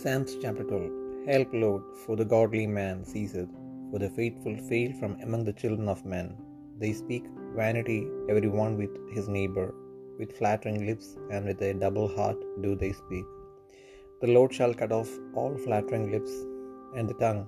Psalms 0.00 0.34
chapter 0.42 0.64
12 0.68 1.26
Help, 1.30 1.48
Lord, 1.62 1.82
for 2.02 2.14
the 2.18 2.26
godly 2.32 2.66
man 2.76 2.98
ceaseth, 3.10 3.50
for 3.88 3.98
the 4.02 4.08
faithful 4.18 4.54
fail 4.68 4.92
from 4.98 5.12
among 5.24 5.42
the 5.46 5.56
children 5.62 5.88
of 5.94 6.06
men. 6.12 6.28
They 6.82 6.92
speak 7.00 7.24
vanity 7.58 7.98
every 8.30 8.50
one 8.60 8.74
with 8.80 8.94
his 9.14 9.26
neighbor, 9.36 9.66
with 10.18 10.36
flattering 10.38 10.78
lips 10.88 11.08
and 11.32 11.44
with 11.48 11.60
a 11.68 11.74
double 11.82 12.08
heart 12.16 12.40
do 12.64 12.70
they 12.82 12.92
speak. 13.02 13.26
The 14.22 14.32
Lord 14.36 14.54
shall 14.58 14.78
cut 14.80 14.94
off 14.98 15.10
all 15.40 15.54
flattering 15.66 16.06
lips, 16.14 16.32
and 16.96 17.06
the 17.10 17.18
tongue 17.24 17.44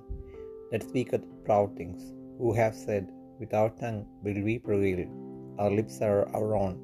that 0.73 0.87
speaketh 0.91 1.25
proud 1.47 1.71
things, 1.79 2.03
who 2.41 2.53
have 2.61 2.77
said, 2.85 3.07
With 3.41 3.55
our 3.61 3.73
tongue 3.83 4.03
will 4.25 4.43
we 4.49 4.57
prevail, 4.69 5.03
our 5.63 5.73
lips 5.79 5.97
are 6.11 6.23
our 6.37 6.53
own. 6.65 6.77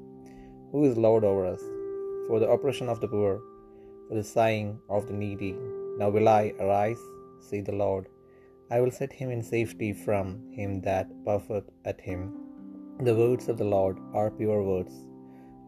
Who 0.71 0.81
is 0.89 1.05
Lord 1.07 1.25
over 1.31 1.45
us? 1.53 1.63
For 2.27 2.39
the 2.39 2.51
oppression 2.55 2.89
of 2.93 3.01
the 3.03 3.11
poor, 3.15 3.33
the 4.17 4.23
sighing 4.23 4.79
of 4.89 5.07
the 5.07 5.13
needy. 5.13 5.55
Now 5.99 6.09
will 6.09 6.27
I 6.27 6.53
arise, 6.59 7.01
say 7.47 7.61
the 7.61 7.79
Lord. 7.83 8.07
I 8.71 8.79
will 8.81 8.91
set 8.91 9.13
him 9.13 9.29
in 9.31 9.41
safety 9.43 9.93
from 9.93 10.25
him 10.59 10.81
that 10.81 11.07
puffeth 11.25 11.69
at 11.85 12.01
him. 12.01 12.21
The 13.07 13.15
words 13.15 13.47
of 13.47 13.57
the 13.57 13.71
Lord 13.77 13.97
are 14.13 14.29
pure 14.29 14.61
words, 14.71 14.95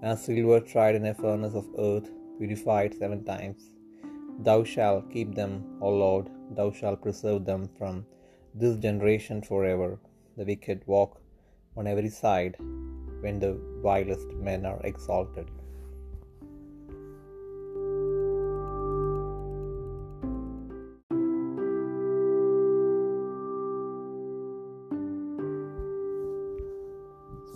as 0.03 0.25
silver 0.25 0.59
tried 0.59 0.95
in 0.95 1.05
a 1.05 1.13
furnace 1.13 1.55
of 1.61 1.67
earth, 1.77 2.09
purified 2.37 2.93
seven 3.01 3.23
times. 3.23 3.69
Thou 4.47 4.63
shalt 4.63 5.11
keep 5.11 5.35
them, 5.35 5.53
O 5.81 5.89
Lord, 5.89 6.27
thou 6.57 6.71
shalt 6.71 7.03
preserve 7.05 7.45
them 7.45 7.69
from 7.77 8.05
this 8.53 8.77
generation 8.77 9.41
forever. 9.41 9.99
The 10.37 10.45
wicked 10.45 10.81
walk 10.87 11.21
on 11.77 11.87
every 11.87 12.09
side 12.09 12.55
when 13.23 13.39
the 13.39 13.53
vilest 13.83 14.29
men 14.47 14.65
are 14.65 14.81
exalted. 14.83 15.49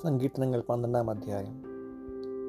സങ്കീർത്തനങ്ങൾ 0.05 0.63
പന്ത്രണ്ടാം 0.69 1.09
അധ്യായം. 1.09 1.63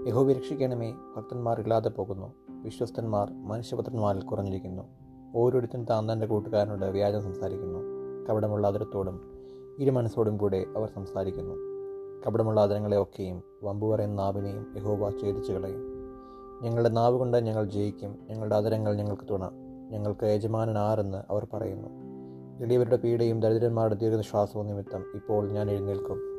യഹോവി 0.08 0.32
രക്ഷിക്കണമേ 0.32 0.94
ഭക്തന്മാർ 1.16 1.60
ഇല്ലാതെ 1.60 1.88
പോകുന്നു. 1.88 2.32
വിശ്വസ്തന്മാർ 2.50 3.32
മനുഷ്യപുത്രന്മാരിൽ 3.32 4.22
കുറഞ്ഞിരിക്കുന്നു. 4.22 4.82
ഓരോരുത്തരും 5.34 5.84
താൻ 5.84 6.12
തന്റെ 6.12 6.26
കൂട്ടുകാരനോട് 6.26 6.84
വ്യാജം 6.84 7.22
സംസാരിക്കുന്നു. 7.22 7.78
കപടമുള്ള 8.30 8.66
അതിരത്തോടും 8.66 9.20
ഇരുമനസ്സോടും 9.78 10.36
കൂടെ 10.36 10.66
അവർ 10.76 10.88
സംസാരിക്കുന്നു. 10.94 11.54
കപടമുള്ള 12.26 12.60
അതിരങ്ങളെ 12.60 13.02
ഒക്കെയും 13.02 13.42
വമ്പു 13.62 13.94
പറയുന്ന 13.94 14.22
നാവിനെയും 14.22 14.66
യഹോവ 14.76 15.10
ഛേദിച്ചു 15.10 15.52
കളയും. 15.52 15.82
ഞങ്ങളുടെ 16.62 16.88
നാവ് 16.88 17.18
കൊണ്ട് 17.18 17.38
ഞങ്ങൾ 17.38 17.64
ജയിക്കും. 17.64 18.18
ഞങ്ങളുടെ 18.30 18.56
അതിരങ്ങൾ 18.56 18.96
ഞങ്ങൾക്ക് 18.96 19.22
തുണ. 19.30 19.50
ഞങ്ങൾക്ക് 19.90 20.24
യജമാനൻ 20.24 20.78
ആരെന്ന് 20.78 21.32
അവർ 21.32 21.46
പറയുന്നു. 21.52 21.88
എളിയവരുടെ 22.62 22.96
പീഡയും 22.96 23.40
ദരിദ്രന്മാരുടെ 23.40 23.94
ദീർഘശ്വാസവും 23.94 24.66
നിമിത്തം 24.66 25.04
ഇപ്പോൾ 25.14 25.52
ഞാൻ 25.52 25.70
എഴുന്നേൽക്കും. 25.70 26.35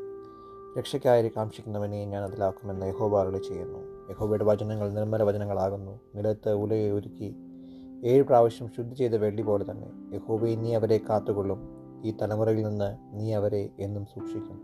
രക്ഷയ്ക്കായി 0.77 1.31
കാക്ഷിക്കുന്നവനെ 1.37 2.05
ഞാൻ 2.05 2.23
അതിലാക്കുമെന്ന് 2.23 2.85
യഹോബാറുകൾ 2.85 3.37
ചെയ്യുന്നു. 3.37 3.79
യഹോബയുടെ 4.09 4.43
വചനങ്ങൾ 4.43 4.93
നിർമ്മല 4.93 5.23
വചനങ്ങളാകുന്നു. 5.23 5.99
നിലത്ത് 6.15 6.49
ഉലയെ 6.49 6.91
ഒരുക്കി 6.91 7.35
ഏഴ് 8.03 8.23
പ്രാവശ്യം 8.23 8.67
ശുദ്ധി 8.77 8.95
ചെയ്ത 8.95 9.13
വെള്ളി 9.13 9.41
പോലെ 9.41 9.65
തന്നെ. 9.71 10.15
യഹോബയെ 10.15 10.55
നീ 10.55 10.75
അവരെ 10.75 11.01
കാത്തുകൊള്ളും. 11.09 11.59
ഈ 12.05 12.13
തലമുറയിൽ 12.21 12.63
നിന്ന് 12.63 12.97
നീ 13.13 13.33
അവരെ 13.33 13.69
എന്നും 13.79 14.05
സൂക്ഷിക്കും. 14.05 14.61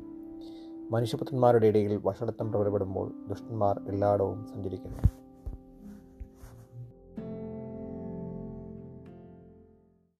മനുഷ്യപുത്രന്മാരുടെ 0.91 1.67
ഇടയിൽ 1.67 2.01
വഷളത്വം 2.03 2.51
പ്രബലപ്പെടുമ്പോൾ 2.51 3.13
ദുഷ്ടന്മാർ 3.27 3.81
എല്ലായിടവും 3.87 4.45
സഞ്ചരിക്കുന്നു. 4.45 5.22